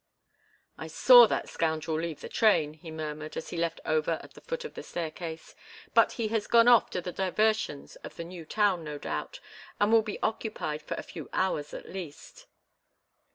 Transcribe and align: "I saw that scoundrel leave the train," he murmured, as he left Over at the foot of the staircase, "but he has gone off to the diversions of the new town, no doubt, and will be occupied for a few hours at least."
"I 0.79 0.87
saw 0.87 1.27
that 1.27 1.47
scoundrel 1.47 1.99
leave 1.99 2.21
the 2.21 2.27
train," 2.27 2.73
he 2.73 2.89
murmured, 2.89 3.37
as 3.37 3.51
he 3.51 3.57
left 3.57 3.79
Over 3.85 4.19
at 4.23 4.33
the 4.33 4.41
foot 4.41 4.65
of 4.65 4.73
the 4.73 4.81
staircase, 4.81 5.53
"but 5.93 6.13
he 6.13 6.29
has 6.29 6.47
gone 6.47 6.67
off 6.67 6.89
to 6.89 7.01
the 7.01 7.11
diversions 7.11 7.97
of 7.97 8.15
the 8.15 8.23
new 8.23 8.43
town, 8.43 8.83
no 8.83 8.97
doubt, 8.97 9.39
and 9.79 9.91
will 9.93 10.01
be 10.01 10.17
occupied 10.23 10.81
for 10.81 10.95
a 10.95 11.03
few 11.03 11.29
hours 11.33 11.71
at 11.71 11.87
least." 11.87 12.47